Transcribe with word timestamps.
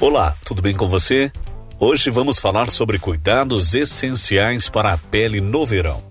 Olá, 0.00 0.34
tudo 0.46 0.62
bem 0.62 0.74
com 0.74 0.88
você? 0.88 1.30
Hoje 1.78 2.08
vamos 2.08 2.38
falar 2.38 2.70
sobre 2.70 2.98
cuidados 2.98 3.74
essenciais 3.74 4.66
para 4.66 4.94
a 4.94 4.96
pele 4.96 5.42
no 5.42 5.66
verão. 5.66 6.02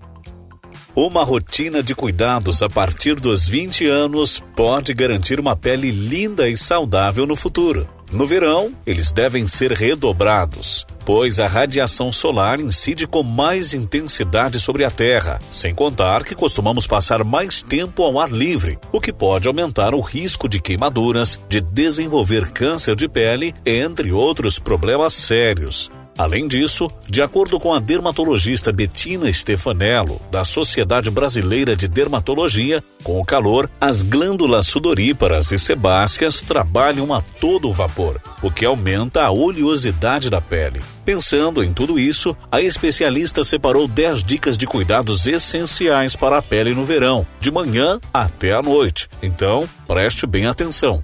Uma 0.94 1.24
rotina 1.24 1.82
de 1.82 1.92
cuidados 1.92 2.62
a 2.62 2.68
partir 2.68 3.16
dos 3.16 3.48
20 3.48 3.88
anos 3.88 4.40
pode 4.54 4.94
garantir 4.94 5.40
uma 5.40 5.56
pele 5.56 5.90
linda 5.90 6.48
e 6.48 6.56
saudável 6.56 7.26
no 7.26 7.34
futuro. 7.34 7.88
No 8.12 8.26
verão, 8.26 8.72
eles 8.84 9.12
devem 9.12 9.46
ser 9.46 9.70
redobrados, 9.70 10.84
pois 11.06 11.38
a 11.38 11.46
radiação 11.46 12.12
solar 12.12 12.58
incide 12.58 13.06
com 13.06 13.22
mais 13.22 13.72
intensidade 13.72 14.58
sobre 14.58 14.84
a 14.84 14.90
Terra, 14.90 15.38
sem 15.48 15.72
contar 15.72 16.24
que 16.24 16.34
costumamos 16.34 16.88
passar 16.88 17.22
mais 17.22 17.62
tempo 17.62 18.02
ao 18.02 18.18
ar 18.18 18.28
livre, 18.28 18.76
o 18.90 19.00
que 19.00 19.12
pode 19.12 19.46
aumentar 19.46 19.94
o 19.94 20.00
risco 20.00 20.48
de 20.48 20.58
queimaduras, 20.58 21.38
de 21.48 21.60
desenvolver 21.60 22.50
câncer 22.50 22.96
de 22.96 23.08
pele, 23.08 23.54
entre 23.64 24.10
outros 24.10 24.58
problemas 24.58 25.12
sérios. 25.12 25.88
Além 26.16 26.46
disso, 26.46 26.88
de 27.08 27.22
acordo 27.22 27.58
com 27.58 27.72
a 27.72 27.78
dermatologista 27.78 28.72
Bettina 28.72 29.32
Stefanello, 29.32 30.20
da 30.30 30.44
Sociedade 30.44 31.10
Brasileira 31.10 31.74
de 31.74 31.88
Dermatologia, 31.88 32.84
com 33.02 33.20
o 33.20 33.24
calor, 33.24 33.70
as 33.80 34.02
glândulas 34.02 34.66
sudoríparas 34.66 35.50
e 35.50 35.58
sebáceas 35.58 36.42
trabalham 36.42 37.14
a 37.14 37.22
todo 37.22 37.72
vapor, 37.72 38.20
o 38.42 38.50
que 38.50 38.66
aumenta 38.66 39.22
a 39.22 39.30
oleosidade 39.30 40.28
da 40.28 40.40
pele. 40.40 40.82
Pensando 41.04 41.64
em 41.64 41.72
tudo 41.72 41.98
isso, 41.98 42.36
a 42.52 42.60
especialista 42.60 43.42
separou 43.42 43.88
10 43.88 44.22
dicas 44.22 44.58
de 44.58 44.66
cuidados 44.66 45.26
essenciais 45.26 46.14
para 46.14 46.38
a 46.38 46.42
pele 46.42 46.74
no 46.74 46.84
verão, 46.84 47.26
de 47.40 47.50
manhã 47.50 47.98
até 48.12 48.52
a 48.52 48.62
noite. 48.62 49.08
Então, 49.22 49.68
preste 49.86 50.26
bem 50.26 50.46
atenção. 50.46 51.02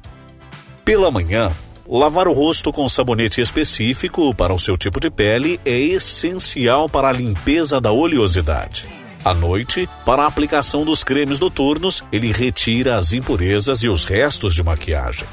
Pela 0.85 1.11
manhã, 1.11 1.51
Lavar 1.89 2.27
o 2.27 2.33
rosto 2.33 2.73
com 2.73 2.89
sabonete 2.89 3.41
específico 3.41 4.35
para 4.35 4.53
o 4.53 4.59
seu 4.59 4.77
tipo 4.77 4.99
de 4.99 5.09
pele 5.09 5.61
é 5.65 5.79
essencial 5.79 6.89
para 6.89 7.09
a 7.09 7.13
limpeza 7.13 7.81
da 7.81 7.93
oleosidade. 7.93 8.87
À 9.25 9.33
noite, 9.33 9.89
para 10.05 10.25
a 10.25 10.27
aplicação 10.27 10.85
dos 10.85 11.05
cremes 11.05 11.39
noturnos, 11.39 12.05
ele 12.11 12.33
retira 12.33 12.97
as 12.97 13.13
impurezas 13.13 13.85
e 13.85 13.89
os 13.89 14.05
restos 14.05 14.53
de 14.53 14.65
maquiagem. 14.65 15.29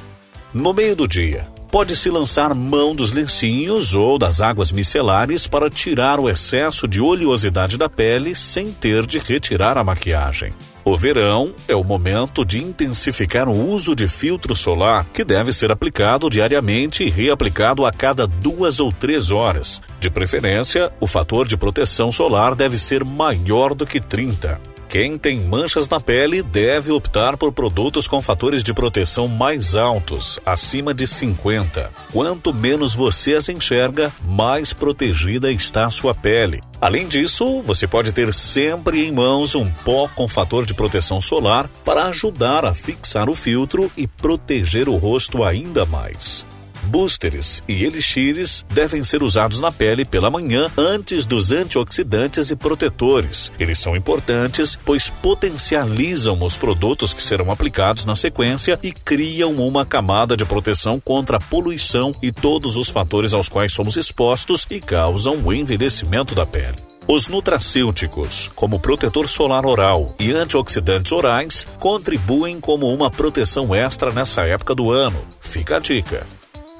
No 0.54 0.74
meio 0.74 0.96
do 0.96 1.08
dia, 1.08 1.48
pode-se 1.72 2.08
lançar 2.12 2.54
mão 2.54 2.96
dos 2.96 3.12
lencinhos 3.12 3.96
ou 3.96 4.20
das 4.20 4.40
águas 4.40 4.72
micelares 4.72 5.48
para 5.48 5.72
tirar 5.72 6.20
o 6.20 6.30
excesso 6.30 6.88
de 6.88 7.02
oleosidade 7.02 7.80
da 7.80 7.90
pele 7.90 8.36
sem 8.36 8.72
ter 8.72 9.08
de 9.08 9.18
retirar 9.18 9.76
a 9.76 9.84
maquiagem. 9.84 10.54
O 10.86 10.98
verão 10.98 11.54
é 11.66 11.74
o 11.74 11.84
momento 11.84 12.44
de 12.44 12.62
intensificar 12.62 13.48
o 13.48 13.72
uso 13.72 13.96
de 13.96 14.06
filtro 14.06 14.54
solar, 14.54 15.06
que 15.14 15.24
deve 15.24 15.54
ser 15.54 15.72
aplicado 15.72 16.30
diariamente 16.30 17.04
e 17.06 17.10
reaplicado 17.10 17.86
a 17.86 17.92
cada 17.92 18.28
duas 18.28 18.82
ou 18.82 18.92
três 18.92 19.32
horas. 19.32 19.82
De 20.02 20.10
preferência, 20.10 20.92
o 21.00 21.08
fator 21.08 21.48
de 21.48 21.56
proteção 21.56 22.12
solar 22.12 22.54
deve 22.54 22.78
ser 22.78 23.06
maior 23.06 23.74
do 23.74 23.86
que 23.86 24.02
30. 24.02 24.73
Quem 24.94 25.18
tem 25.18 25.40
manchas 25.40 25.90
na 25.90 26.00
pele 26.00 26.44
deve 26.44 26.92
optar 26.92 27.36
por 27.36 27.52
produtos 27.52 28.08
com 28.08 28.22
fatores 28.22 28.64
de 28.64 28.76
proteção 28.76 29.28
mais 29.28 29.74
altos, 29.74 30.40
acima 30.46 30.94
de 30.94 31.08
50. 31.08 31.90
Quanto 32.12 32.54
menos 32.54 32.94
você 32.94 33.34
as 33.34 33.50
enxerga, 33.50 34.14
mais 34.24 34.72
protegida 34.72 35.52
está 35.52 35.88
a 35.88 35.90
sua 35.90 36.14
pele. 36.14 36.62
Além 36.80 37.08
disso, 37.08 37.64
você 37.64 37.88
pode 37.88 38.12
ter 38.12 38.32
sempre 38.32 39.04
em 39.04 39.12
mãos 39.12 39.56
um 39.56 39.68
pó 39.84 40.08
com 40.08 40.28
fator 40.28 40.64
de 40.64 40.76
proteção 40.76 41.20
solar 41.20 41.68
para 41.84 42.06
ajudar 42.10 42.64
a 42.64 42.76
fixar 42.76 43.32
o 43.32 43.34
filtro 43.34 43.92
e 43.98 44.06
proteger 44.06 44.88
o 44.88 44.96
rosto 44.96 45.44
ainda 45.44 45.88
mais. 45.88 46.46
Boosters 46.84 47.64
e 47.68 47.84
elixires 47.84 48.66
devem 48.70 49.04
ser 49.04 49.24
usados 49.24 49.60
na 49.60 49.72
pele 49.72 50.06
pela 50.06 50.30
manhã 50.30 50.72
antes 50.78 51.26
dos 51.26 51.52
antioxidantes 51.52 52.52
e 52.52 52.56
protetores. 52.56 53.52
Eles 53.60 53.80
são 53.80 53.96
importantes 53.96 54.78
pois 54.86 55.10
potencializam 55.10 56.38
os 56.44 56.58
produtos 56.58 57.14
que 57.14 57.24
serão 57.24 57.52
aplicados 57.52 58.06
na 58.06 58.16
sequência 58.16 58.80
e 58.84 58.92
criam 58.92 59.54
uma 59.54 59.86
camada 59.86 60.36
de 60.36 60.46
proteção 60.46 61.00
contra 61.00 61.38
a 61.38 61.40
poluição 61.42 62.14
e 62.22 62.32
todos 62.32 62.78
os 62.78 62.90
fatores 62.90 63.34
aos 63.34 63.50
quais 63.50 63.72
somos 63.72 63.98
expostos 63.98 64.66
e 64.70 64.80
causam 64.80 65.38
o 65.44 65.54
envelhecimento 65.54 66.36
da 66.36 66.46
pele. 66.46 66.78
Os 67.06 67.28
nutracêuticos, 67.28 68.50
como 68.56 68.80
protetor 68.80 69.28
solar 69.28 69.66
oral 69.66 70.16
e 70.18 70.32
antioxidantes 70.32 71.12
orais, 71.12 71.68
contribuem 71.80 72.62
como 72.62 72.94
uma 72.94 73.12
proteção 73.12 73.76
extra 73.76 74.12
nessa 74.12 74.44
época 74.44 74.74
do 74.74 74.90
ano. 74.90 75.22
Fica 75.42 75.78
a 75.78 75.80
dica. 75.80 76.26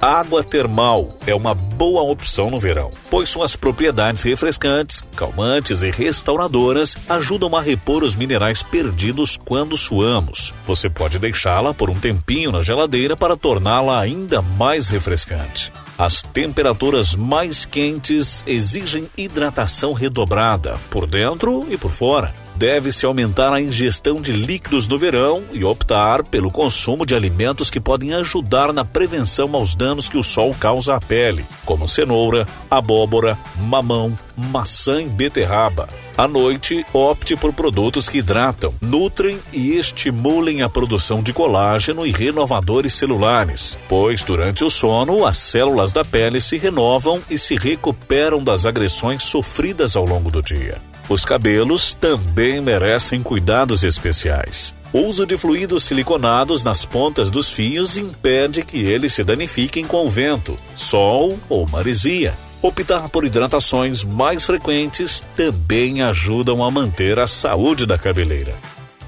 Água 0.04 0.44
termal 0.44 1.18
é 1.26 1.34
uma 1.34 1.54
boa 1.54 2.02
opção 2.02 2.50
no 2.50 2.60
verão, 2.60 2.90
pois 3.08 3.30
suas 3.30 3.56
propriedades 3.56 4.22
refrescantes, 4.22 5.02
calmantes 5.16 5.82
e 5.82 5.90
restauradoras 5.90 6.94
ajudam 7.08 7.56
a 7.56 7.62
repor 7.62 8.04
os 8.04 8.14
minerais 8.14 8.62
perdidos 8.62 9.38
quando 9.42 9.78
suamos. 9.78 10.52
Você 10.66 10.90
pode 10.90 11.18
deixá-la 11.18 11.72
por 11.72 11.88
um 11.88 11.98
tempinho 11.98 12.52
na 12.52 12.60
geladeira 12.60 13.16
para 13.16 13.34
torná-la 13.34 13.98
ainda 13.98 14.42
mais 14.42 14.90
refrescante. 14.90 15.72
As 15.96 16.22
temperaturas 16.22 17.16
mais 17.16 17.64
quentes 17.64 18.44
exigem 18.46 19.08
hidratação 19.16 19.94
redobrada, 19.94 20.78
por 20.90 21.06
dentro 21.06 21.64
e 21.70 21.78
por 21.78 21.90
fora. 21.90 22.43
Deve-se 22.56 23.04
aumentar 23.04 23.52
a 23.52 23.60
ingestão 23.60 24.22
de 24.22 24.32
líquidos 24.32 24.86
no 24.86 24.96
verão 24.96 25.42
e 25.52 25.64
optar 25.64 26.22
pelo 26.22 26.52
consumo 26.52 27.04
de 27.04 27.14
alimentos 27.14 27.68
que 27.68 27.80
podem 27.80 28.14
ajudar 28.14 28.72
na 28.72 28.84
prevenção 28.84 29.50
aos 29.54 29.74
danos 29.74 30.08
que 30.08 30.16
o 30.16 30.22
sol 30.22 30.54
causa 30.58 30.94
à 30.94 31.00
pele, 31.00 31.44
como 31.64 31.88
cenoura, 31.88 32.46
abóbora, 32.70 33.36
mamão, 33.56 34.16
maçã 34.36 35.02
e 35.02 35.06
beterraba. 35.06 35.88
À 36.16 36.28
noite, 36.28 36.86
opte 36.92 37.34
por 37.34 37.52
produtos 37.52 38.08
que 38.08 38.18
hidratam, 38.18 38.72
nutrem 38.80 39.40
e 39.52 39.76
estimulem 39.76 40.62
a 40.62 40.68
produção 40.68 41.24
de 41.24 41.32
colágeno 41.32 42.06
e 42.06 42.12
renovadores 42.12 42.94
celulares, 42.94 43.76
pois 43.88 44.22
durante 44.22 44.64
o 44.64 44.70
sono 44.70 45.26
as 45.26 45.38
células 45.38 45.90
da 45.90 46.04
pele 46.04 46.40
se 46.40 46.56
renovam 46.56 47.20
e 47.28 47.36
se 47.36 47.56
recuperam 47.56 48.44
das 48.44 48.64
agressões 48.64 49.24
sofridas 49.24 49.96
ao 49.96 50.04
longo 50.04 50.30
do 50.30 50.40
dia. 50.40 50.93
Os 51.08 51.24
cabelos 51.24 51.92
também 51.92 52.60
merecem 52.60 53.22
cuidados 53.22 53.84
especiais. 53.84 54.74
O 54.92 55.00
uso 55.00 55.26
de 55.26 55.36
fluidos 55.36 55.84
siliconados 55.84 56.64
nas 56.64 56.86
pontas 56.86 57.30
dos 57.30 57.50
fios 57.50 57.98
impede 57.98 58.62
que 58.64 58.78
eles 58.78 59.12
se 59.12 59.22
danifiquem 59.22 59.86
com 59.86 60.06
o 60.06 60.10
vento, 60.10 60.56
sol 60.76 61.38
ou 61.48 61.66
maresia. 61.66 62.32
Optar 62.62 63.10
por 63.10 63.24
hidratações 63.24 64.02
mais 64.02 64.46
frequentes 64.46 65.22
também 65.36 66.00
ajudam 66.00 66.64
a 66.64 66.70
manter 66.70 67.18
a 67.18 67.26
saúde 67.26 67.84
da 67.84 67.98
cabeleira. 67.98 68.54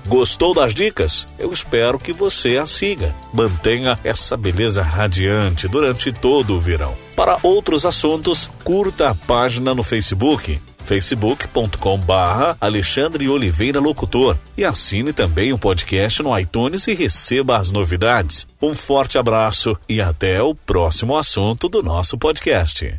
Gostou 0.07 0.53
das 0.53 0.75
dicas? 0.75 1.27
Eu 1.39 1.53
espero 1.53 1.99
que 1.99 2.13
você 2.13 2.59
as 2.59 2.71
siga. 2.71 3.15
Mantenha 3.33 3.99
essa 4.05 4.37
beleza 4.37 4.83
radiante 4.83 5.67
durante 5.67 6.13
todo 6.13 6.55
o 6.55 6.61
verão. 6.61 6.95
Para 7.17 7.39
outros 7.43 7.87
assuntos, 7.87 8.51
curta 8.63 9.11
a 9.11 9.15
página 9.15 9.75
no 9.75 9.83
Facebook 9.83 10.61
facebook.com 10.87 11.99
barra 11.99 12.57
Alexandre 12.61 13.29
Oliveira 13.29 13.81
Locutor 13.81 14.39
e 14.57 14.65
assine 14.65 15.13
também 15.13 15.53
o 15.53 15.59
podcast 15.59 16.23
no 16.23 16.39
iTunes 16.39 16.87
e 16.87 16.95
receba 16.95 17.57
as 17.57 17.71
novidades. 17.71 18.47
Um 18.63 18.75
forte 18.75 19.19
abraço 19.19 19.77
e 19.89 20.01
até 20.01 20.41
o 20.41 20.55
próximo 20.55 21.17
assunto 21.17 21.69
do 21.69 21.83
nosso 21.83 22.17
podcast. 22.17 22.97